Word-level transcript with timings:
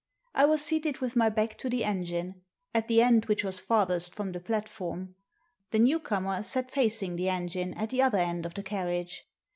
I 0.33 0.45
was 0.45 0.63
seated 0.65 0.97
with 0.97 1.15
my 1.15 1.29
back 1.29 1.59
to 1.59 1.69
the 1.69 1.83
engine, 1.83 2.41
at 2.73 2.87
the 2.87 3.03
end 3.03 3.25
which 3.27 3.43
was 3.43 3.59
farthest 3.59 4.15
from 4.15 4.31
the 4.31 4.39
platform. 4.39 5.13
The 5.69 5.77
new 5.77 5.99
comer 5.99 6.41
sat 6.41 6.71
facing 6.71 7.17
the 7.17 7.29
engine 7.29 7.75
at 7.75 7.91
the 7.91 8.01
other 8.01 8.17
end 8.17 8.47
of 8.47 8.55
the 8.55 8.63
carriage. 8.63 9.27